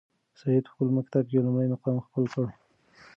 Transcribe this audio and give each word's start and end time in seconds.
سعید 0.39 0.63
په 0.65 0.71
خپل 0.73 0.87
مکتب 0.97 1.23
کې 1.29 1.43
لومړی 1.45 1.67
مقام 1.73 1.97
خپل 2.07 2.23
کړ. 2.33 2.45